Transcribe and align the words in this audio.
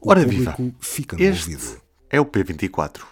o 0.00 0.10
Ora 0.10 0.24
viva, 0.24 0.56
fica 0.80 1.16
no 1.16 1.22
este 1.22 1.54
ouvido. 1.54 1.80
é 2.08 2.20
o 2.20 2.24
P24. 2.24 3.02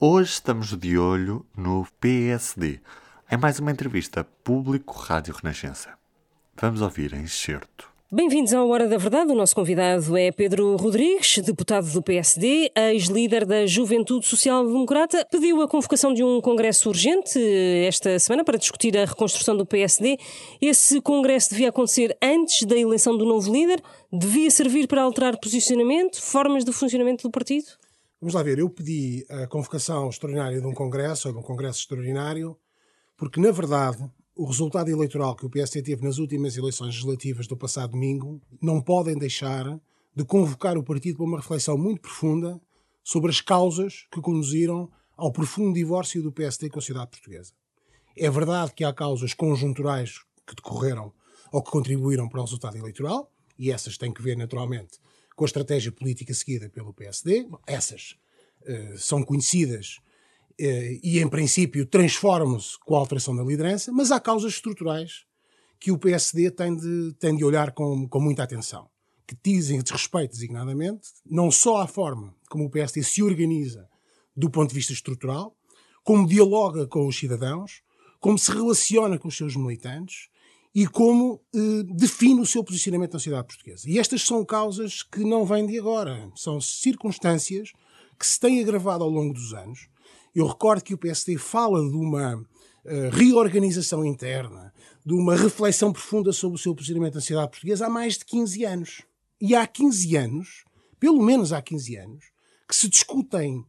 Hoje 0.00 0.32
estamos 0.32 0.76
de 0.76 0.98
olho 0.98 1.46
no 1.56 1.86
PSD. 2.00 2.80
É 3.28 3.36
mais 3.36 3.58
uma 3.58 3.70
entrevista 3.70 4.24
público 4.42 4.98
Rádio 4.98 5.34
Renascença. 5.34 5.90
Vamos 6.60 6.80
ouvir 6.80 7.12
em 7.14 7.24
excerto. 7.24 7.88
Bem-vindos 8.14 8.54
ao 8.54 8.68
Hora 8.68 8.86
da 8.86 8.96
Verdade. 8.96 9.32
O 9.32 9.34
nosso 9.34 9.56
convidado 9.56 10.16
é 10.16 10.30
Pedro 10.30 10.76
Rodrigues, 10.76 11.38
deputado 11.38 11.90
do 11.90 12.00
PSD, 12.00 12.70
ex-líder 12.72 13.44
da 13.44 13.66
Juventude 13.66 14.24
Social 14.24 14.64
Democrata. 14.64 15.26
Pediu 15.28 15.60
a 15.60 15.66
convocação 15.66 16.14
de 16.14 16.22
um 16.22 16.40
congresso 16.40 16.90
urgente 16.90 17.36
esta 17.84 18.16
semana 18.20 18.44
para 18.44 18.56
discutir 18.56 18.96
a 18.96 19.04
reconstrução 19.04 19.56
do 19.56 19.66
PSD. 19.66 20.16
Esse 20.60 21.00
congresso 21.00 21.50
devia 21.50 21.70
acontecer 21.70 22.16
antes 22.22 22.62
da 22.62 22.76
eleição 22.76 23.18
do 23.18 23.24
novo 23.24 23.52
líder? 23.52 23.82
Devia 24.12 24.48
servir 24.48 24.86
para 24.86 25.02
alterar 25.02 25.36
posicionamento, 25.40 26.22
formas 26.22 26.64
de 26.64 26.72
funcionamento 26.72 27.24
do 27.24 27.32
partido? 27.32 27.66
Vamos 28.20 28.32
lá 28.32 28.44
ver. 28.44 28.60
Eu 28.60 28.70
pedi 28.70 29.26
a 29.28 29.48
convocação 29.48 30.08
extraordinária 30.08 30.60
de 30.60 30.66
um 30.68 30.72
congresso, 30.72 31.26
ou 31.26 31.34
de 31.34 31.40
um 31.40 31.42
congresso 31.42 31.80
extraordinário, 31.80 32.56
porque, 33.16 33.40
na 33.40 33.50
verdade, 33.50 33.98
o 34.36 34.46
resultado 34.46 34.90
eleitoral 34.90 35.36
que 35.36 35.46
o 35.46 35.50
PSD 35.50 35.82
teve 35.82 36.02
nas 36.02 36.18
últimas 36.18 36.56
eleições 36.56 36.88
legislativas 36.88 37.46
do 37.46 37.56
passado 37.56 37.92
domingo 37.92 38.40
não 38.60 38.80
podem 38.80 39.16
deixar 39.16 39.80
de 40.14 40.24
convocar 40.24 40.76
o 40.76 40.82
partido 40.82 41.16
para 41.18 41.26
uma 41.26 41.40
reflexão 41.40 41.78
muito 41.78 42.00
profunda 42.00 42.60
sobre 43.02 43.30
as 43.30 43.40
causas 43.40 44.06
que 44.10 44.20
conduziram 44.20 44.90
ao 45.16 45.30
profundo 45.30 45.74
divórcio 45.74 46.22
do 46.22 46.32
PSD 46.32 46.68
com 46.68 46.78
a 46.78 46.82
sociedade 46.82 47.10
portuguesa. 47.10 47.52
É 48.16 48.30
verdade 48.30 48.72
que 48.74 48.84
há 48.84 48.92
causas 48.92 49.34
conjunturais 49.34 50.20
que 50.46 50.54
decorreram 50.54 51.12
ou 51.52 51.62
que 51.62 51.70
contribuíram 51.70 52.28
para 52.28 52.40
o 52.40 52.44
resultado 52.44 52.76
eleitoral, 52.76 53.30
e 53.56 53.70
essas 53.70 53.96
têm 53.96 54.12
que 54.12 54.22
ver 54.22 54.36
naturalmente 54.36 54.98
com 55.36 55.44
a 55.44 55.46
estratégia 55.46 55.92
política 55.92 56.34
seguida 56.34 56.68
pelo 56.68 56.92
PSD. 56.92 57.48
Essas 57.66 58.16
uh, 58.62 58.98
são 58.98 59.22
conhecidas 59.22 60.00
e, 60.58 61.18
em 61.18 61.28
princípio, 61.28 61.86
transformam-se 61.86 62.78
com 62.80 62.94
a 62.94 62.98
alteração 62.98 63.34
da 63.34 63.42
liderança, 63.42 63.92
mas 63.92 64.10
há 64.10 64.20
causas 64.20 64.52
estruturais 64.54 65.24
que 65.80 65.90
o 65.90 65.98
PSD 65.98 66.50
tem 66.50 66.74
de, 66.74 67.12
tem 67.18 67.36
de 67.36 67.44
olhar 67.44 67.72
com, 67.72 68.08
com 68.08 68.20
muita 68.20 68.42
atenção, 68.42 68.88
que 69.26 69.36
dizem 69.44 69.82
respeito 69.90 70.30
designadamente 70.30 71.08
não 71.26 71.50
só 71.50 71.78
à 71.78 71.86
forma 71.86 72.34
como 72.48 72.64
o 72.64 72.70
PSD 72.70 73.02
se 73.02 73.22
organiza 73.22 73.88
do 74.36 74.50
ponto 74.50 74.70
de 74.70 74.74
vista 74.74 74.92
estrutural, 74.92 75.56
como 76.02 76.26
dialoga 76.26 76.86
com 76.86 77.06
os 77.06 77.18
cidadãos, 77.18 77.82
como 78.20 78.38
se 78.38 78.50
relaciona 78.50 79.18
com 79.18 79.28
os 79.28 79.36
seus 79.36 79.56
militantes 79.56 80.28
e 80.74 80.86
como 80.86 81.40
eh, 81.54 81.82
define 81.94 82.40
o 82.40 82.46
seu 82.46 82.64
posicionamento 82.64 83.12
na 83.12 83.18
sociedade 83.18 83.46
portuguesa. 83.46 83.88
E 83.88 83.98
estas 83.98 84.22
são 84.22 84.44
causas 84.44 85.02
que 85.02 85.20
não 85.20 85.44
vêm 85.44 85.66
de 85.66 85.78
agora, 85.78 86.30
são 86.34 86.60
circunstâncias 86.60 87.70
que 88.18 88.26
se 88.26 88.40
têm 88.40 88.60
agravado 88.60 89.04
ao 89.04 89.10
longo 89.10 89.34
dos 89.34 89.52
anos 89.52 89.88
eu 90.34 90.46
recordo 90.46 90.82
que 90.82 90.94
o 90.94 90.98
PSD 90.98 91.38
fala 91.38 91.80
de 91.80 91.96
uma 91.96 92.36
uh, 92.36 93.10
reorganização 93.12 94.04
interna, 94.04 94.72
de 95.04 95.14
uma 95.14 95.36
reflexão 95.36 95.92
profunda 95.92 96.32
sobre 96.32 96.56
o 96.56 96.58
seu 96.60 96.74
posicionamento 96.74 97.14
na 97.14 97.20
sociedade 97.20 97.50
portuguesa 97.50 97.86
há 97.86 97.90
mais 97.90 98.18
de 98.18 98.24
15 98.24 98.64
anos. 98.64 99.02
E 99.40 99.54
há 99.54 99.66
15 99.66 100.16
anos, 100.16 100.64
pelo 100.98 101.22
menos 101.22 101.52
há 101.52 101.62
15 101.62 101.96
anos, 101.96 102.24
que 102.68 102.74
se 102.74 102.88
discutem 102.88 103.64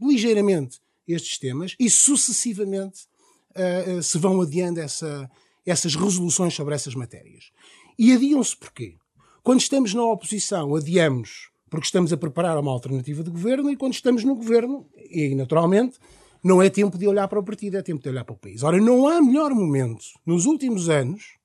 ligeiramente 0.00 0.80
estes 1.06 1.38
temas 1.38 1.76
e 1.78 1.88
sucessivamente 1.88 3.06
uh, 3.54 3.98
uh, 3.98 4.02
se 4.02 4.18
vão 4.18 4.40
adiando 4.40 4.80
essa, 4.80 5.30
essas 5.64 5.94
resoluções 5.94 6.54
sobre 6.54 6.74
essas 6.74 6.94
matérias. 6.94 7.50
E 7.98 8.12
adiam-se 8.12 8.56
porquê? 8.56 8.96
Quando 9.42 9.60
estamos 9.60 9.92
na 9.92 10.04
oposição, 10.04 10.74
adiamos 10.74 11.52
porque 11.72 11.86
estamos 11.86 12.12
a 12.12 12.18
preparar 12.18 12.58
uma 12.58 12.70
alternativa 12.70 13.22
de 13.22 13.30
governo 13.30 13.70
e 13.70 13.76
quando 13.76 13.94
estamos 13.94 14.24
no 14.24 14.34
governo, 14.34 14.86
e 15.12 15.34
naturalmente, 15.34 15.98
não 16.42 16.60
é 16.60 16.68
tempo 16.68 16.98
de 16.98 17.06
olhar 17.06 17.28
para 17.28 17.38
o 17.38 17.44
partido, 17.44 17.76
é 17.76 17.82
tempo 17.82 18.02
de 18.02 18.08
olhar 18.08 18.24
para 18.24 18.34
o 18.34 18.38
país. 18.38 18.62
Ora, 18.62 18.80
não 18.80 19.06
há 19.06 19.20
melhor 19.22 19.52
momento 19.54 20.04
nos 20.26 20.46
últimos 20.46 20.88
anos 20.88 21.38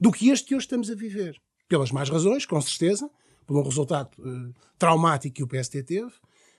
do 0.00 0.12
que 0.12 0.28
este 0.28 0.48
que 0.48 0.54
hoje 0.54 0.66
estamos 0.66 0.90
a 0.90 0.94
viver. 0.94 1.40
Pelas 1.68 1.90
mais 1.90 2.08
razões, 2.08 2.46
com 2.46 2.60
certeza, 2.60 3.10
por 3.46 3.56
um 3.56 3.62
resultado 3.62 4.10
uh, 4.18 4.54
traumático 4.78 5.36
que 5.36 5.42
o 5.42 5.48
PSD 5.48 5.82
teve, 5.82 6.12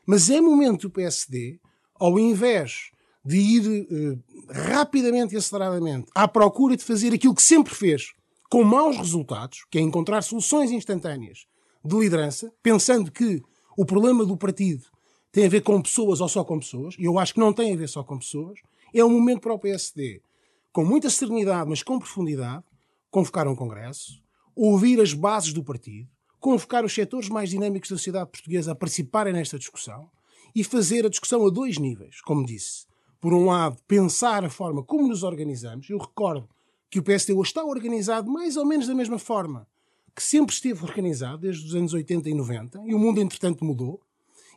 mas 0.05 0.29
é 0.29 0.41
momento 0.41 0.83
do 0.83 0.89
PSD, 0.89 1.59
ao 1.95 2.19
invés 2.19 2.91
de 3.23 3.37
ir 3.37 3.87
uh, 3.91 4.23
rapidamente 4.49 5.33
e 5.33 5.37
aceleradamente 5.37 6.07
à 6.13 6.27
procura 6.27 6.75
de 6.75 6.83
fazer 6.83 7.13
aquilo 7.13 7.35
que 7.35 7.41
sempre 7.41 7.73
fez, 7.73 8.13
com 8.49 8.63
maus 8.63 8.97
resultados, 8.97 9.65
que 9.69 9.77
é 9.77 9.81
encontrar 9.81 10.21
soluções 10.21 10.71
instantâneas 10.71 11.45
de 11.83 11.95
liderança, 11.97 12.51
pensando 12.61 13.11
que 13.11 13.41
o 13.77 13.85
problema 13.85 14.25
do 14.25 14.37
partido 14.37 14.85
tem 15.35 15.47
a 15.47 15.49
ver 15.49 15.63
com 15.63 15.81
pessoas 15.81 16.21
ou 16.21 16.29
só 16.29 16.45
com 16.45 16.57
pessoas, 16.57 16.95
e 16.97 17.03
eu 17.03 17.19
acho 17.19 17.33
que 17.33 17.41
não 17.41 17.51
tem 17.51 17.73
a 17.73 17.75
ver 17.75 17.89
só 17.89 18.01
com 18.01 18.17
pessoas, 18.17 18.57
é 18.93 19.03
um 19.03 19.09
momento 19.09 19.41
para 19.41 19.53
o 19.53 19.59
PSD, 19.59 20.21
com 20.71 20.85
muita 20.85 21.09
serenidade, 21.09 21.69
mas 21.69 21.83
com 21.83 21.99
profundidade, 21.99 22.63
convocar 23.11 23.45
um 23.45 23.53
congresso, 23.53 24.23
ouvir 24.55 25.01
as 25.01 25.13
bases 25.13 25.51
do 25.51 25.61
partido, 25.61 26.07
convocar 26.39 26.85
os 26.85 26.93
setores 26.93 27.27
mais 27.27 27.49
dinâmicos 27.49 27.89
da 27.89 27.97
sociedade 27.97 28.31
portuguesa 28.31 28.71
a 28.71 28.75
participarem 28.75 29.33
nesta 29.33 29.59
discussão 29.59 30.09
e 30.55 30.63
fazer 30.63 31.05
a 31.05 31.09
discussão 31.09 31.45
a 31.45 31.49
dois 31.49 31.77
níveis, 31.77 32.21
como 32.21 32.45
disse. 32.45 32.85
Por 33.19 33.33
um 33.33 33.47
lado, 33.47 33.77
pensar 33.85 34.45
a 34.45 34.49
forma 34.49 34.83
como 34.83 35.05
nos 35.05 35.21
organizamos. 35.21 35.89
Eu 35.89 35.97
recordo 35.97 36.47
que 36.89 36.99
o 36.99 37.03
PSD 37.03 37.33
hoje 37.33 37.49
está 37.49 37.61
organizado 37.61 38.31
mais 38.31 38.55
ou 38.55 38.65
menos 38.65 38.87
da 38.87 38.95
mesma 38.95 39.19
forma 39.19 39.67
que 40.15 40.23
sempre 40.23 40.55
esteve 40.55 40.81
organizado 40.85 41.39
desde 41.39 41.67
os 41.67 41.75
anos 41.75 41.93
80 41.93 42.29
e 42.29 42.33
90, 42.33 42.83
e 42.85 42.93
o 42.93 42.99
mundo, 42.99 43.19
entretanto, 43.19 43.65
mudou. 43.65 43.99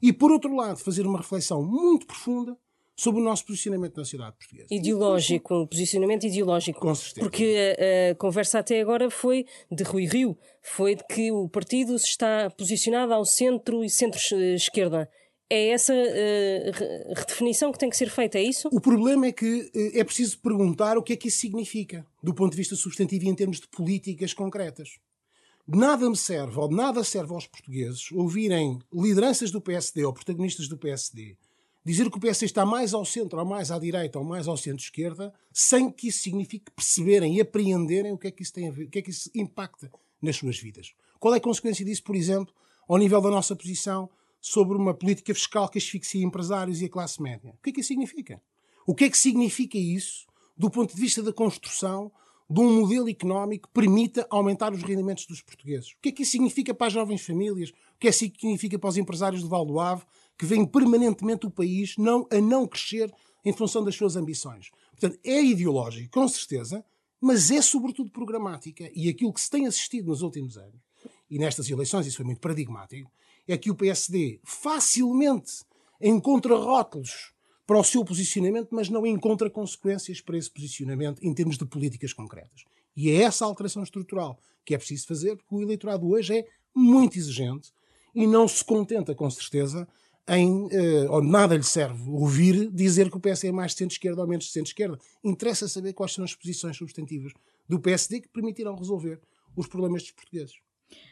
E, 0.03 0.13
por 0.13 0.31
outro 0.31 0.55
lado, 0.55 0.79
fazer 0.79 1.07
uma 1.07 1.19
reflexão 1.19 1.63
muito 1.63 2.07
profunda 2.07 2.57
sobre 2.99 3.21
o 3.21 3.25
nosso 3.25 3.47
posicionamento 3.47 3.97
na 3.97 4.05
sociedade 4.05 4.37
portuguesa. 4.37 4.67
Ideológico, 4.73 5.55
um 5.55 5.67
posicionamento 5.67 6.27
ideológico. 6.27 6.81
Com 6.81 6.95
certeza. 6.97 7.21
Porque 7.21 7.77
a, 7.79 8.11
a, 8.11 8.15
conversa 8.17 8.59
até 8.59 8.81
agora 8.81 9.09
foi 9.09 9.47
de 9.71 9.85
Rui 9.85 10.07
Rio, 10.07 10.37
foi 10.61 10.97
de 10.97 11.05
que 11.07 11.31
o 11.31 11.49
partido 11.49 11.95
está 11.95 12.51
posicionado 12.51 13.15
ao 13.15 13.25
centro 13.25 13.85
e 13.85 13.89
centro-esquerda. 13.89 15.09
É 15.49 15.69
essa 15.71 15.95
uh, 15.95 17.15
redefinição 17.17 17.73
que 17.73 17.79
tem 17.79 17.89
que 17.89 17.97
ser 17.97 18.11
feita, 18.11 18.37
é 18.37 18.43
isso? 18.43 18.69
O 18.71 18.81
problema 18.81 19.29
é 19.29 19.33
que 19.33 19.71
uh, 19.75 19.99
é 19.99 20.03
preciso 20.03 20.39
perguntar 20.41 20.99
o 20.99 21.03
que 21.03 21.13
é 21.13 21.17
que 21.17 21.29
isso 21.29 21.39
significa, 21.39 22.05
do 22.23 22.35
ponto 22.35 22.51
de 22.51 22.57
vista 22.57 22.75
substantivo 22.75 23.25
e 23.25 23.29
em 23.29 23.35
termos 23.35 23.61
de 23.61 23.69
políticas 23.69 24.35
concretas 24.35 24.99
nada 25.69 26.09
me 26.09 26.17
serve, 26.17 26.59
ou 26.59 26.71
nada 26.71 27.05
serve 27.05 27.33
aos 27.33 27.47
portugueses, 27.47 28.11
ouvirem 28.13 28.79
lideranças 28.93 29.51
do 29.51 29.61
PSD 29.61 30.05
ou 30.05 30.13
protagonistas 30.13 30.67
do 30.69 30.79
PSD 30.79 31.37
dizer 31.89 32.11
que 32.11 32.19
o 32.19 32.21
PSD 32.21 32.45
está 32.45 32.67
mais 32.67 32.93
ao 32.93 33.05
centro, 33.05 33.39
ou 33.39 33.47
mais 33.47 33.71
à 33.71 33.79
direita, 33.79 34.19
ou 34.19 34.25
mais 34.25 34.47
ao 34.47 34.59
centro-esquerda, 34.59 35.33
sem 35.51 35.91
que 35.91 36.09
isso 36.09 36.21
signifique 36.21 36.71
perceberem 36.71 37.37
e 37.37 37.41
apreenderem 37.41 38.13
o 38.13 38.19
que 38.19 38.29
é 38.29 38.31
que 38.31 38.43
isso 38.43 38.53
tem 38.53 38.69
a 38.69 38.71
ver, 38.71 38.85
o 38.85 38.91
que 38.91 38.99
é 38.99 39.03
que 39.03 39.11
isso 39.11 39.31
impacta 39.35 39.91
nas 40.21 40.37
suas 40.37 40.59
vidas. 40.59 40.93
Qual 41.19 41.33
é 41.35 41.39
a 41.39 41.41
consequência 41.41 41.85
disso, 41.85 42.03
por 42.03 42.15
exemplo, 42.15 42.53
ao 42.87 42.99
nível 42.99 43.21
da 43.23 43.31
nossa 43.31 43.57
posição 43.57 44.11
sobre 44.39 44.77
uma 44.77 44.93
política 44.93 45.35
fiscal 45.35 45.69
que 45.69 45.79
asfixia 45.79 46.23
empresários 46.23 46.83
e 46.83 46.85
a 46.85 46.91
classe 46.91 47.23
média? 47.23 47.55
O 47.59 47.63
que 47.63 47.71
é 47.71 47.73
que 47.73 47.81
isso 47.81 47.89
significa? 47.89 48.43
O 48.87 48.95
que 48.95 49.05
é 49.05 49.11
que 49.11 49.19
significa 49.19 49.79
isso 49.79 50.27
do 50.57 50.71
ponto 50.71 50.95
de 50.95 51.01
vista 51.01 51.23
da 51.23 51.33
construção 51.33 52.13
de 52.51 52.61
um 52.61 52.81
modelo 52.81 53.11
económico 53.11 53.69
que 53.69 53.75
permita 53.75 54.27
aumentar 54.31 54.73
os 54.73 54.83
rendimentos 54.83 55.27
dos 55.27 55.43
portugueses. 55.43 55.93
O 55.93 55.97
que 56.01 56.09
é 56.09 56.13
que 56.13 56.23
isso 56.23 56.33
significa 56.33 56.73
para 56.73 56.87
as 56.87 56.93
jovens 56.93 57.25
famílias? 57.25 57.71
O 57.71 57.99
que 58.01 58.09
é 58.09 58.11
que 58.11 58.17
significa 58.17 58.79
para 58.79 58.89
os 58.89 58.97
empresários 58.97 59.43
do 59.43 59.49
Val 59.49 59.67
do 59.67 59.79
Ave 59.79 60.03
que 60.39 60.47
veem 60.47 60.65
permanentemente 60.65 61.47
o 61.47 61.51
país 61.51 61.97
não, 61.99 62.27
a 62.31 62.41
não 62.41 62.67
crescer 62.67 63.13
em 63.45 63.53
função 63.53 63.85
das 63.85 63.95
suas 63.95 64.17
ambições? 64.17 64.71
Portanto, 64.93 65.19
é 65.23 65.43
ideológico, 65.43 66.11
com 66.11 66.27
certeza, 66.27 66.83
mas 67.21 67.51
é 67.51 67.61
sobretudo 67.61 68.11
programática. 68.11 68.91
E 68.95 69.09
aquilo 69.09 69.33
que 69.33 69.41
se 69.41 69.51
tem 69.51 69.67
assistido 69.67 70.07
nos 70.07 70.23
últimos 70.23 70.57
anos, 70.57 70.81
e 71.31 71.39
nestas 71.39 71.69
eleições 71.69 72.07
isso 72.07 72.17
foi 72.17 72.27
muito 72.27 72.41
paradigmático, 72.41 73.11
é 73.47 73.59
que 73.59 73.71
o 73.71 73.75
PSD 73.75 74.41
facilmente 74.43 75.65
encontra 76.01 76.57
rótulos 76.57 77.33
para 77.69 77.79
o 77.79 77.85
seu 77.85 78.03
posicionamento, 78.03 78.69
mas 78.71 78.89
não 78.89 79.07
encontra 79.07 79.51
consequências 79.51 80.23
para 80.23 80.39
esse 80.39 80.51
posicionamento 80.51 81.23
em 81.23 81.35
termos 81.35 81.59
de 81.59 81.67
políticas 81.67 82.15
concretas. 82.15 82.65
E 82.97 83.11
é 83.11 83.25
essa 83.25 83.45
alteração 83.45 83.83
estrutural 83.83 84.41
que 84.65 84.75
é 84.75 84.79
preciso 84.79 85.07
fazer, 85.07 85.37
porque 85.37 85.55
o 85.55 85.61
eleitorado 85.61 86.09
hoje 86.09 86.39
é 86.39 86.47
muito 86.75 87.19
exigente 87.19 87.71
e 88.15 88.27
não 88.27 88.49
se 88.49 88.65
contenta, 88.65 89.15
com 89.15 89.29
certeza, 89.29 89.87
em, 90.27 90.51
uh, 90.51 91.13
ou 91.13 91.23
nada 91.23 91.55
lhe 91.55 91.63
serve 91.63 92.11
ouvir 92.11 92.71
dizer 92.71 93.11
que 93.11 93.19
o 93.19 93.21
PS 93.21 93.45
é 93.45 93.53
mais 93.53 93.73
de 93.73 93.79
centro-esquerda 93.79 94.23
ou 94.23 94.27
menos 94.27 94.47
de 94.47 94.53
centro-esquerda. 94.53 94.99
Interessa 95.23 95.69
saber 95.69 95.93
quais 95.93 96.15
são 96.15 96.25
as 96.25 96.35
posições 96.35 96.75
substantivas 96.75 97.35
do 97.69 97.79
PSD 97.79 98.23
que 98.23 98.29
permitirão 98.29 98.77
resolver 98.77 99.21
os 99.55 99.67
problemas 99.67 100.03
dos 100.05 100.13
portugueses. 100.13 100.57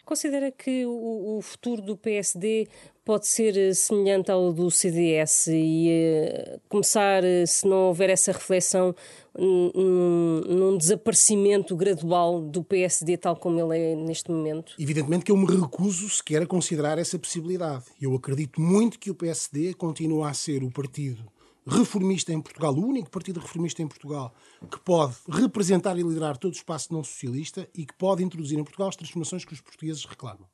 Considera 0.04 0.52
que 0.52 0.86
o, 0.86 1.36
o, 1.36 1.42
futuro 1.42 1.82
do 1.82 1.96
PSD 1.96 2.68
pode 3.04 3.26
ser 3.26 3.56
eh, 3.56 3.74
semelhante 3.74 4.30
ao 4.30 4.52
do 4.52 4.70
CDS 4.70 5.48
e 5.48 5.88
uh, 5.88 6.60
começar, 6.68 7.24
eh, 7.24 7.44
se 7.44 7.66
não 7.66 7.88
houver 7.88 8.10
essa 8.10 8.30
reflexão, 8.30 8.94
num, 9.36 10.78
desaparecimento 10.78 11.76
gradual 11.76 12.40
do 12.40 12.62
PSD 12.62 13.16
tal 13.16 13.36
como 13.36 13.60
ele 13.60 13.92
é 13.92 13.96
neste 13.96 14.30
momento? 14.30 14.74
Evidentemente 14.78 15.24
que 15.24 15.32
eu 15.32 15.36
me 15.36 15.46
recuso 15.46 16.08
sequer 16.08 16.42
a 16.42 16.46
considerar 16.46 16.98
essa 16.98 17.18
possibilidade. 17.18 17.84
Eu 18.00 18.14
acredito 18.14 18.60
muito 18.60 19.00
que 19.00 19.10
o 19.10 19.14
PSD 19.14 19.74
continua 19.74 20.30
a 20.30 20.34
ser 20.34 20.62
o 20.62 20.70
partido 20.70 21.24
reformista 21.66 22.32
em 22.32 22.40
Portugal, 22.40 22.72
o 22.72 22.86
único 22.86 23.10
partido 23.10 23.40
reformista 23.40 23.82
em 23.82 23.88
Portugal 23.88 24.32
que 24.70 24.78
pode 24.78 25.16
representar 25.28 25.98
e 25.98 26.02
liderar 26.02 26.36
todo 26.36 26.52
o 26.52 26.56
espaço 26.56 26.92
não 26.92 27.02
socialista 27.02 27.68
e 27.74 27.84
que 27.84 27.94
pode 27.94 28.22
introduzir 28.22 28.58
em 28.58 28.64
Portugal 28.64 28.88
as 28.88 28.96
transformações 28.96 29.44
que 29.44 29.52
os 29.52 29.60
portugueses 29.60 30.04
reclamam. 30.04 30.48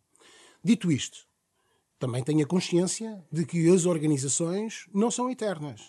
Dito 0.64 0.90
isto, 0.90 1.26
também 1.98 2.22
tenho 2.24 2.42
a 2.42 2.46
consciência 2.46 3.22
de 3.30 3.44
que 3.44 3.68
as 3.68 3.84
organizações 3.84 4.86
não 4.92 5.10
são 5.10 5.30
eternas. 5.30 5.82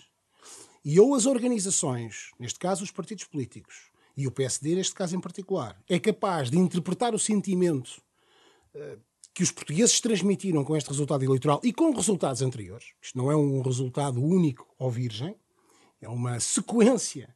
E 0.84 1.00
ou 1.00 1.16
as 1.16 1.26
organizações, 1.26 2.32
neste 2.38 2.60
caso 2.60 2.84
os 2.84 2.92
partidos 2.92 3.24
políticos, 3.24 3.92
e 4.16 4.28
o 4.28 4.32
PSD 4.32 4.76
neste 4.76 4.94
caso 4.94 5.16
em 5.16 5.22
particular, 5.22 5.82
é 5.90 6.00
capaz 6.00 6.52
de 6.52 6.58
interpretar 6.58 7.16
o 7.16 7.20
sentimento 7.20 8.02
uh, 8.76 9.00
que 9.34 9.42
os 9.42 9.52
portugueses 9.52 10.00
transmitiram 10.00 10.64
com 10.64 10.78
este 10.78 10.90
resultado 10.90 11.24
eleitoral 11.24 11.60
e 11.64 11.74
com 11.74 11.92
resultados 11.92 12.42
anteriores, 12.42 12.94
isto 13.02 13.18
não 13.18 13.32
é 13.32 13.36
um 13.36 13.62
resultado 13.62 14.24
único 14.24 14.68
ou 14.78 14.92
virgem, 14.92 15.36
é 16.00 16.08
uma 16.08 16.40
sequência 16.40 17.34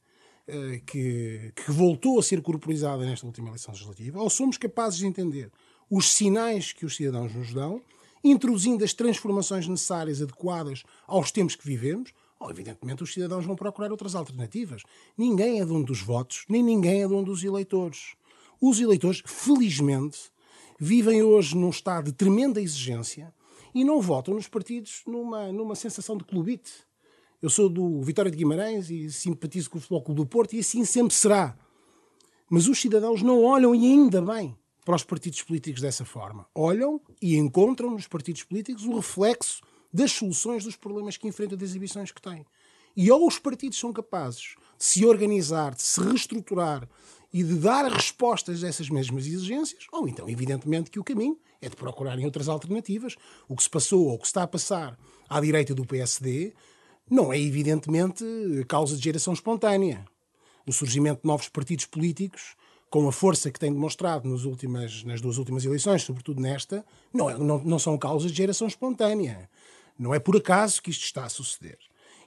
uh, 0.48 0.86
que, 0.86 1.52
que 1.56 1.72
voltou 1.72 2.20
a 2.20 2.24
ser 2.24 2.42
corporizada 2.42 3.04
nesta 3.04 3.26
última 3.26 3.48
eleição 3.48 3.74
legislativa, 3.74 4.22
ou 4.22 4.30
somos 4.30 4.58
capazes 4.58 5.00
de 5.00 5.08
entender 5.08 5.52
os 5.90 6.12
sinais 6.12 6.72
que 6.72 6.86
os 6.86 6.96
cidadãos 6.96 7.34
nos 7.34 7.54
dão, 7.54 7.82
introduzindo 8.24 8.84
as 8.84 8.94
transformações 8.94 9.68
necessárias, 9.68 10.22
adequadas 10.22 10.84
aos 11.08 11.32
tempos 11.32 11.56
que 11.56 11.66
vivemos, 11.66 12.12
ou 12.40 12.52
evidentemente 12.52 13.04
os 13.04 13.14
cidadãos 13.14 13.46
vão 13.46 13.56
procurar 13.56 13.90
outras 13.90 14.14
alternativas. 14.14 14.84
Ninguém 15.18 15.60
é 15.60 15.66
dono 15.66 15.86
dos 15.86 16.02
votos, 16.02 16.44
nem 16.48 16.62
ninguém 16.62 17.02
é 17.02 17.08
dono 17.08 17.24
dos 17.24 17.44
eleitores. 17.44 18.16
Os 18.62 18.80
eleitores, 18.80 19.24
felizmente, 19.26 20.30
vivem 20.80 21.24
hoje 21.24 21.56
num 21.56 21.70
estado 21.70 22.06
de 22.06 22.14
tremenda 22.14 22.62
exigência 22.62 23.34
e 23.74 23.84
não 23.84 24.02
votam 24.02 24.34
nos 24.34 24.48
partidos 24.48 25.02
numa, 25.06 25.52
numa 25.52 25.76
sensação 25.76 26.18
de 26.18 26.24
clubite. 26.24 26.72
Eu 27.42 27.50
sou 27.50 27.70
do 27.70 28.02
Vitória 28.02 28.32
de 28.32 28.38
Guimarães 28.38 28.90
e 28.90 29.12
simpatizo 29.12 29.70
com 29.70 29.78
o 29.78 29.82
Futebol 29.82 30.02
Clube 30.02 30.22
do 30.22 30.26
Porto 30.26 30.54
e 30.56 30.60
assim 30.60 30.84
sempre 30.86 31.14
será. 31.14 31.58
Mas 32.50 32.68
os 32.68 32.80
cidadãos 32.80 33.22
não 33.22 33.44
olham, 33.44 33.76
e 33.76 33.86
ainda 33.86 34.22
bem, 34.22 34.58
para 34.86 34.96
os 34.96 35.04
partidos 35.04 35.44
políticos 35.44 35.82
dessa 35.82 36.06
forma. 36.06 36.48
Olham 36.56 37.00
e 37.22 37.36
encontram 37.36 37.92
nos 37.92 38.08
partidos 38.08 38.44
políticos 38.44 38.86
o 38.86 38.96
reflexo 38.96 39.62
das 39.94 40.12
soluções 40.14 40.64
dos 40.64 40.76
problemas 40.76 41.18
que 41.18 41.28
enfrentam, 41.28 41.58
das 41.58 41.70
exibições 41.70 42.12
que 42.12 42.22
têm. 42.22 42.46
E 42.96 43.12
ou 43.12 43.28
os 43.28 43.38
partidos 43.38 43.78
são 43.78 43.94
capazes 43.94 44.56
de 44.78 44.84
se 44.84 45.06
organizar, 45.06 45.76
de 45.76 45.84
se 45.84 46.02
reestruturar 46.02 46.88
e 47.34 47.44
de 47.44 47.56
dar 47.56 47.92
respostas 47.92 48.64
a 48.64 48.68
essas 48.68 48.90
mesmas 48.90 49.26
exigências, 49.26 49.86
ou 49.92 50.08
então, 50.08 50.30
evidentemente, 50.30 50.90
que 50.90 51.00
o 51.00 51.04
caminho 51.04 51.38
é 51.62 51.70
de 51.70 51.76
procurarem 51.76 52.26
outras 52.26 52.48
alternativas. 52.48 53.16
O 53.48 53.56
que 53.56 53.64
se 53.64 53.70
passou 53.70 54.08
ou 54.08 54.16
o 54.16 54.20
que 54.20 54.28
está 54.28 54.44
a 54.44 54.48
passar 54.48 54.98
à 55.30 55.40
direita 55.42 55.74
do 55.74 55.86
PSD 55.86 56.54
não 57.10 57.32
é, 57.32 57.40
evidentemente, 57.40 58.24
causa 58.68 58.96
de 58.96 59.04
geração 59.04 59.34
espontânea. 59.34 60.06
O 60.66 60.74
surgimento 60.74 61.22
de 61.22 61.28
novos 61.28 61.48
partidos 61.48 61.86
políticos, 61.86 62.56
com 62.90 63.08
a 63.08 63.12
força 63.12 63.52
que 63.52 63.60
tem 63.60 63.72
demonstrado 63.72 64.30
nas, 64.30 64.44
últimas, 64.44 65.04
nas 65.04 65.22
duas 65.22 65.38
últimas 65.38 65.64
eleições, 65.66 66.04
sobretudo 66.04 66.42
nesta, 66.42 66.86
não, 67.14 67.30
é, 67.30 67.38
não, 67.38 67.60
não 67.64 67.80
são 67.80 67.98
causas 67.98 68.32
de 68.32 68.38
geração 68.38 68.68
espontânea. 68.68 69.50
Não 69.98 70.14
é 70.14 70.20
por 70.20 70.36
acaso 70.38 70.82
que 70.82 70.92
isto 70.92 71.04
está 71.04 71.26
a 71.26 71.30
suceder. 71.30 71.78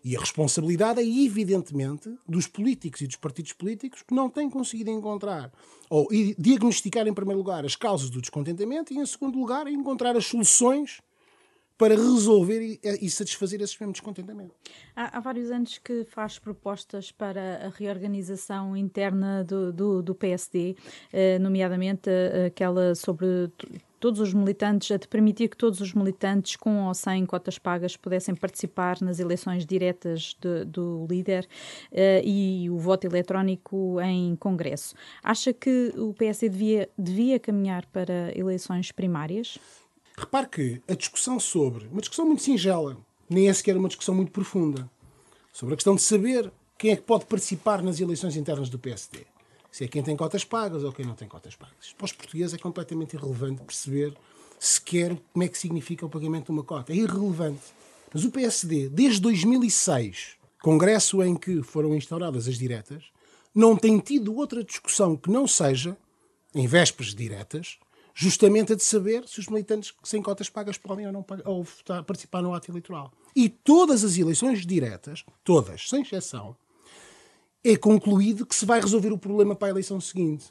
E 0.02 0.16
a 0.16 0.20
responsabilidade 0.20 1.00
é, 1.00 1.04
evidentemente, 1.04 2.14
dos 2.26 2.46
políticos 2.46 3.00
e 3.02 3.06
dos 3.06 3.16
partidos 3.16 3.52
políticos 3.52 4.02
que 4.02 4.14
não 4.14 4.30
têm 4.30 4.48
conseguido 4.48 4.90
encontrar 4.90 5.52
ou 5.88 6.08
diagnosticar, 6.38 7.06
em 7.06 7.12
primeiro 7.14 7.38
lugar, 7.38 7.64
as 7.64 7.76
causas 7.76 8.10
do 8.10 8.20
descontentamento 8.20 8.92
e, 8.92 8.98
em 8.98 9.06
segundo 9.06 9.38
lugar, 9.38 9.66
encontrar 9.66 10.16
as 10.16 10.26
soluções 10.26 11.00
para 11.80 11.94
resolver 11.94 12.78
e, 12.84 13.10
satisfazer 13.10 13.62
esse 13.62 13.74
mesmo 13.80 13.92
descontentamento. 13.92 14.54
Há, 14.94 15.16
há, 15.16 15.20
vários 15.20 15.50
anos 15.50 15.78
que 15.78 16.04
faz 16.04 16.38
propostas 16.38 17.10
para 17.10 17.66
a 17.66 17.68
reorganização 17.70 18.76
interna 18.76 19.42
do, 19.42 19.72
do, 19.72 20.02
do 20.02 20.14
PSD, 20.14 20.76
eh, 21.10 21.38
nomeadamente 21.38 22.10
eh, 22.10 22.46
aquela 22.48 22.94
sobre 22.94 23.50
todos 24.00 24.18
os 24.18 24.32
militantes, 24.32 24.98
de 24.98 25.06
permitir 25.06 25.48
que 25.48 25.56
todos 25.56 25.80
os 25.80 25.92
militantes, 25.92 26.56
com 26.56 26.86
ou 26.86 26.94
sem 26.94 27.24
cotas 27.26 27.58
pagas, 27.58 27.96
pudessem 27.96 28.34
participar 28.34 29.00
nas 29.02 29.20
eleições 29.20 29.66
diretas 29.66 30.34
de, 30.40 30.64
do 30.64 31.06
líder 31.08 31.46
uh, 31.92 32.24
e 32.24 32.68
o 32.70 32.78
voto 32.78 33.06
eletrónico 33.06 34.00
em 34.00 34.34
Congresso. 34.36 34.94
Acha 35.22 35.52
que 35.52 35.92
o 35.96 36.14
PSD 36.14 36.48
devia, 36.48 36.88
devia 36.98 37.38
caminhar 37.38 37.84
para 37.86 38.36
eleições 38.36 38.90
primárias? 38.90 39.58
Repare 40.16 40.48
que 40.48 40.82
a 40.88 40.94
discussão 40.94 41.38
sobre, 41.38 41.86
uma 41.86 42.00
discussão 42.00 42.26
muito 42.26 42.42
singela, 42.42 42.96
nem 43.28 43.48
é 43.48 43.52
sequer 43.52 43.76
uma 43.76 43.88
discussão 43.88 44.14
muito 44.14 44.32
profunda, 44.32 44.88
sobre 45.52 45.74
a 45.74 45.76
questão 45.76 45.94
de 45.94 46.02
saber 46.02 46.50
quem 46.78 46.92
é 46.92 46.96
que 46.96 47.02
pode 47.02 47.26
participar 47.26 47.82
nas 47.82 48.00
eleições 48.00 48.34
internas 48.34 48.70
do 48.70 48.78
PSD 48.78 49.26
se 49.70 49.84
é 49.84 49.88
quem 49.88 50.02
tem 50.02 50.16
cotas 50.16 50.44
pagas 50.44 50.84
ou 50.84 50.92
quem 50.92 51.04
não 51.04 51.14
tem 51.14 51.28
cotas 51.28 51.54
pagas. 51.54 51.92
Para 51.96 52.04
os 52.04 52.12
portugueses 52.12 52.54
é 52.54 52.58
completamente 52.58 53.14
irrelevante 53.14 53.62
perceber 53.62 54.16
sequer 54.58 55.16
como 55.32 55.44
é 55.44 55.48
que 55.48 55.58
significa 55.58 56.04
o 56.04 56.10
pagamento 56.10 56.46
de 56.46 56.50
uma 56.52 56.62
cota. 56.62 56.92
É 56.92 56.96
irrelevante. 56.96 57.62
Mas 58.12 58.24
o 58.24 58.30
PSD, 58.30 58.88
desde 58.88 59.20
2006, 59.20 60.36
congresso 60.62 61.22
em 61.22 61.36
que 61.36 61.62
foram 61.62 61.94
instauradas 61.94 62.48
as 62.48 62.58
diretas, 62.58 63.04
não 63.54 63.76
tem 63.76 63.98
tido 63.98 64.34
outra 64.34 64.62
discussão 64.62 65.16
que 65.16 65.30
não 65.30 65.46
seja, 65.46 65.96
em 66.54 66.66
vésperas 66.66 67.14
diretas, 67.14 67.78
justamente 68.14 68.72
a 68.72 68.76
de 68.76 68.82
saber 68.82 69.26
se 69.26 69.38
os 69.38 69.48
militantes 69.48 69.94
sem 70.02 70.20
cotas 70.20 70.50
pagas 70.50 70.76
podem 70.76 71.06
ou 71.06 71.12
não 71.12 71.24
ou 71.44 71.66
participar 72.04 72.42
no 72.42 72.52
ato 72.52 72.70
eleitoral. 72.70 73.12
E 73.34 73.48
todas 73.48 74.04
as 74.04 74.18
eleições 74.18 74.66
diretas, 74.66 75.24
todas, 75.44 75.88
sem 75.88 76.02
exceção, 76.02 76.56
é 77.64 77.76
concluído 77.76 78.46
que 78.46 78.54
se 78.54 78.64
vai 78.64 78.80
resolver 78.80 79.12
o 79.12 79.18
problema 79.18 79.54
para 79.54 79.68
a 79.68 79.70
eleição 79.70 80.00
seguinte. 80.00 80.46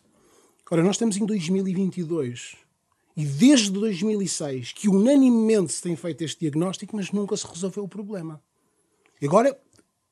Ora, 0.70 0.84
nós 0.84 0.96
estamos 0.96 1.18
em 1.18 1.26
2022 1.26 2.56
e 3.18 3.26
desde 3.26 3.72
2006 3.72 4.74
que 4.74 4.88
unanimemente 4.88 5.74
se 5.74 5.82
tem 5.82 5.96
feito 5.96 6.24
este 6.24 6.42
diagnóstico, 6.42 6.96
mas 6.96 7.12
nunca 7.12 7.36
se 7.36 7.48
resolveu 7.48 7.86
o 7.86 7.88
problema. 7.88 8.42
Agora 9.22 9.60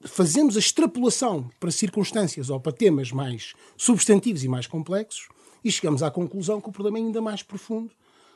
fazemos 0.02 0.56
a 0.56 0.60
extrapolação 0.60 1.50
para 1.60 1.72
circunstâncias 1.72 2.50
ou 2.50 2.60
para 2.60 2.72
temas 2.72 3.12
mais 3.12 3.54
substantivos 3.78 4.44
e 4.44 4.48
mais 4.48 4.66
complexos 4.66 5.30
e 5.64 5.72
chegamos 5.72 6.02
à 6.02 6.10
conclusão 6.10 6.60
que 6.60 6.70
o 6.70 6.72
problema 6.72 6.98
é 6.98 7.02
ainda 7.02 7.22
mais 7.22 7.44
profundo 7.44 7.92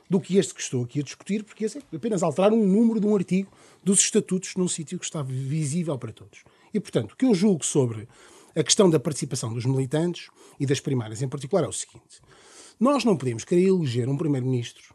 do 0.10 0.20
que 0.20 0.38
este 0.38 0.54
que 0.54 0.62
estou 0.62 0.84
aqui 0.84 1.00
a 1.00 1.04
discutir, 1.04 1.44
porque 1.44 1.66
esse 1.66 1.78
é 1.78 1.96
apenas 1.96 2.22
alterar 2.22 2.52
um 2.52 2.68
número 2.68 3.00
de 3.00 3.08
um 3.08 3.16
artigo 3.16 3.50
dos 3.82 4.00
estatutos 4.02 4.56
num 4.56 4.68
sítio 4.68 5.00
que 5.00 5.06
está 5.06 5.24
visível 5.24 5.98
para 5.98 6.12
todos. 6.12 6.44
E, 6.74 6.80
portanto, 6.80 7.14
o 7.14 7.16
que 7.16 7.26
eu 7.26 7.34
julgo 7.34 7.66
sobre 7.66 8.08
a 8.56 8.64
questão 8.64 8.90
da 8.90 9.00
participação 9.00 9.54
dos 9.54 9.66
militantes 9.66 10.30
e 10.60 10.66
das 10.66 10.80
primárias 10.80 11.22
em 11.22 11.28
particular 11.28 11.64
é 11.64 11.68
o 11.68 11.74
seguinte: 11.74 12.22
nós 12.80 13.04
não 13.04 13.16
podemos 13.16 13.44
querer 13.44 13.68
eleger 13.68 14.10
um 14.10 14.18
primeiro-ministro 14.18 14.94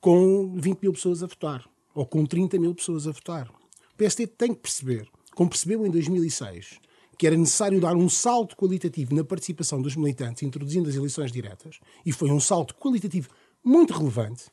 com 0.00 0.54
20 0.56 0.82
mil 0.82 0.92
pessoas 0.92 1.22
a 1.22 1.26
votar 1.26 1.68
ou 1.94 2.06
com 2.06 2.24
30 2.24 2.58
mil 2.58 2.74
pessoas 2.74 3.06
a 3.06 3.10
votar. 3.10 3.48
O 3.92 3.96
PSD 3.96 4.26
tem 4.26 4.54
que 4.54 4.60
perceber, 4.60 5.08
como 5.34 5.50
percebeu 5.50 5.84
em 5.84 5.90
2006, 5.90 6.78
que 7.18 7.26
era 7.26 7.36
necessário 7.36 7.80
dar 7.80 7.96
um 7.96 8.08
salto 8.08 8.56
qualitativo 8.56 9.14
na 9.14 9.24
participação 9.24 9.82
dos 9.82 9.96
militantes, 9.96 10.44
introduzindo 10.44 10.88
as 10.88 10.94
eleições 10.94 11.32
diretas, 11.32 11.80
e 12.06 12.12
foi 12.12 12.30
um 12.30 12.38
salto 12.38 12.76
qualitativo 12.76 13.28
muito 13.64 13.92
relevante, 13.92 14.44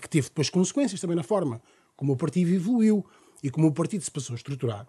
que 0.00 0.08
teve 0.08 0.28
depois 0.28 0.48
consequências 0.48 1.00
também 1.00 1.16
na 1.16 1.24
forma 1.24 1.60
como 1.96 2.12
o 2.12 2.16
partido 2.16 2.50
evoluiu 2.52 3.04
e 3.42 3.50
como 3.50 3.66
o 3.66 3.72
partido 3.72 4.04
se 4.04 4.10
passou 4.10 4.34
a 4.34 4.36
estruturar 4.36 4.86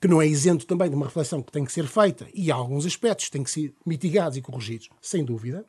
que 0.00 0.08
não 0.08 0.20
é 0.20 0.26
isento 0.26 0.66
também 0.66 0.88
de 0.88 0.96
uma 0.96 1.06
reflexão 1.06 1.42
que 1.42 1.50
tem 1.50 1.64
que 1.64 1.72
ser 1.72 1.86
feita 1.86 2.26
e 2.34 2.50
há 2.50 2.54
alguns 2.54 2.84
aspectos 2.84 3.26
que 3.26 3.32
têm 3.32 3.42
que 3.42 3.50
ser 3.50 3.74
mitigados 3.84 4.36
e 4.36 4.42
corrigidos, 4.42 4.88
sem 5.00 5.24
dúvida. 5.24 5.64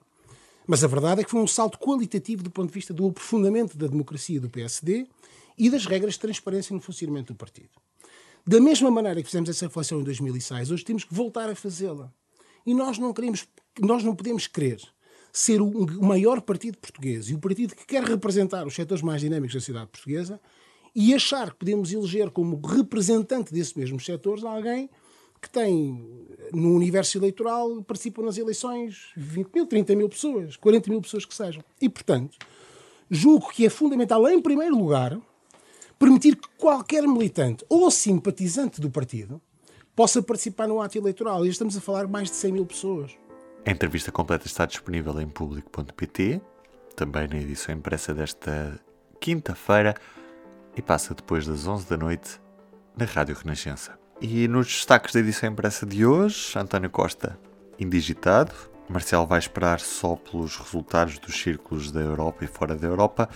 Mas 0.66 0.84
a 0.84 0.88
verdade 0.88 1.22
é 1.22 1.24
que 1.24 1.32
foi 1.32 1.40
um 1.40 1.48
salto 1.48 1.80
qualitativo 1.80 2.44
do 2.44 2.52
ponto 2.52 2.68
de 2.68 2.74
vista 2.74 2.94
do 2.94 3.08
aprofundamento 3.08 3.78
da 3.78 3.88
democracia 3.88 4.40
do 4.40 4.50
PSD 4.50 5.08
e 5.58 5.70
das 5.70 5.86
regras 5.86 6.16
de 6.16 6.20
transparência 6.20 6.74
no 6.74 6.82
funcionamento 6.82 7.34
do 7.34 7.38
partido. 7.38 7.70
Da 8.46 8.60
mesma 8.60 8.92
maneira 8.92 9.22
que 9.22 9.28
fizemos 9.28 9.50
essa 9.50 9.66
reflexão 9.66 10.02
em 10.02 10.04
2006, 10.04 10.72
hoje 10.72 10.84
temos 10.84 11.04
que 11.04 11.14
voltar 11.14 11.50
a 11.50 11.56
fazê-la. 11.56 12.12
E 12.66 12.74
nós 12.74 12.98
não 12.98 13.14
queremos, 13.14 13.48
nós 13.80 14.04
não 14.04 14.14
podemos 14.14 14.46
querer 14.46 14.82
ser 15.32 15.62
o 15.62 15.72
maior 16.02 16.42
partido 16.42 16.78
português 16.78 17.30
e 17.30 17.36
o 17.36 17.40
partido 17.40 17.76
que 17.76 17.86
quer 17.86 18.04
representar 18.04 18.66
os 18.66 18.76
setores 18.76 19.04
mais 19.04 19.22
dinâmicos 19.22 19.54
da 19.54 19.60
sociedade 19.60 19.88
portuguesa 19.88 20.40
e 21.00 21.14
achar 21.14 21.52
que 21.52 21.58
podemos 21.58 21.94
eleger 21.94 22.32
como 22.32 22.60
representante 22.60 23.54
desses 23.54 23.76
mesmos 23.76 24.04
setores 24.04 24.44
alguém 24.44 24.90
que 25.40 25.48
tem, 25.48 26.28
no 26.52 26.74
universo 26.74 27.20
eleitoral, 27.20 27.84
participam 27.84 28.24
nas 28.24 28.36
eleições 28.36 29.12
20 29.16 29.52
mil, 29.54 29.68
30 29.68 29.96
mil 29.96 30.10
pessoas, 30.10 30.56
40 30.56 30.90
mil 30.90 31.00
pessoas 31.00 31.24
que 31.24 31.36
sejam. 31.36 31.64
E, 31.80 31.88
portanto, 31.88 32.36
julgo 33.12 33.50
que 33.50 33.64
é 33.64 33.70
fundamental, 33.70 34.28
em 34.28 34.42
primeiro 34.42 34.76
lugar, 34.76 35.22
permitir 36.00 36.36
que 36.36 36.50
qualquer 36.58 37.04
militante 37.04 37.64
ou 37.70 37.92
simpatizante 37.92 38.82
do 38.82 38.90
partido 38.90 39.40
possa 39.96 40.20
participar 40.24 40.68
no 40.68 40.82
ato 40.82 40.98
eleitoral. 40.98 41.46
E 41.46 41.50
estamos 41.50 41.78
a 41.78 41.80
falar 41.80 42.08
de 42.08 42.12
mais 42.12 42.32
de 42.32 42.38
100 42.38 42.52
mil 42.52 42.66
pessoas. 42.66 43.12
A 43.64 43.70
entrevista 43.70 44.12
completa 44.12 44.48
está 44.48 44.66
disponível 44.66 45.22
em 45.22 45.28
público.pt, 45.28 46.42
também 46.96 47.28
na 47.28 47.38
edição 47.38 47.76
impressa 47.76 48.16
desta 48.16 48.80
quinta-feira 49.20 49.94
e 50.78 50.82
passa 50.82 51.16
depois 51.16 51.48
das 51.48 51.68
11 51.68 51.90
da 51.90 51.98
noite 51.98 52.40
na 52.96 53.06
Rádio 53.06 53.36
Renascença. 53.36 53.98
E 54.22 54.48
nos 54.48 54.68
destaques 54.68 55.14
da 55.14 55.20
edição 55.20 55.50
impressa 55.50 55.86
de 55.86 56.06
hoje, 56.06 56.58
António 56.58 56.90
Costa 56.90 57.38
indigitado, 57.80 58.54
Marcelo 58.90 59.26
vai 59.26 59.40
esperar 59.40 59.80
só 59.80 60.16
pelos 60.16 60.56
resultados 60.56 61.20
dos 61.20 61.40
círculos 61.40 61.92
da 61.92 62.00
Europa 62.00 62.46
e 62.46 62.48
fora 62.48 62.76
da 62.76 62.88
Europa, 62.88 63.28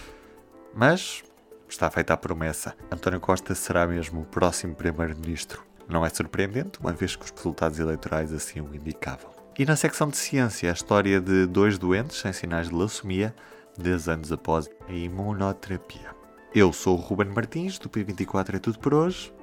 mas 0.73 1.23
está 1.67 1.89
feita 1.89 2.13
a 2.13 2.17
promessa. 2.17 2.75
António 2.91 3.19
Costa 3.19 3.53
será 3.53 3.85
mesmo 3.85 4.21
o 4.21 4.25
próximo 4.25 4.75
Primeiro-Ministro. 4.75 5.63
Não 5.89 6.05
é 6.05 6.09
surpreendente, 6.09 6.79
uma 6.79 6.93
vez 6.93 7.15
que 7.15 7.25
os 7.25 7.31
resultados 7.31 7.79
eleitorais 7.79 8.31
assim 8.31 8.61
o 8.61 8.73
indicavam. 8.73 9.29
E 9.57 9.65
na 9.65 9.75
secção 9.75 10.07
de 10.07 10.15
ciência, 10.15 10.69
a 10.69 10.73
história 10.73 11.19
de 11.19 11.45
dois 11.45 11.77
doentes 11.77 12.17
sem 12.17 12.31
sinais 12.31 12.69
de 12.69 12.75
leucemia, 12.75 13.35
10 13.77 14.07
anos 14.07 14.31
após 14.31 14.69
a 14.87 14.91
imunoterapia. 14.91 16.20
Eu 16.53 16.73
sou 16.73 16.97
o 16.97 17.01
Ruben 17.01 17.29
Martins, 17.29 17.79
do 17.79 17.89
P24 17.89 18.55
é 18.55 18.59
tudo 18.59 18.77
por 18.77 18.93
hoje. 18.93 19.33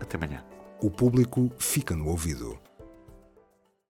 Até 0.00 0.16
amanhã. 0.16 0.44
O 0.82 0.90
público 0.90 1.48
fica 1.60 1.94
no 1.94 2.08
ouvido. 2.08 2.58